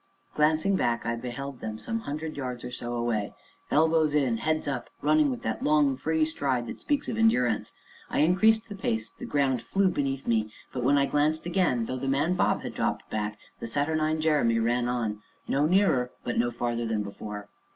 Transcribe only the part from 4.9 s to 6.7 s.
running with that long, free stride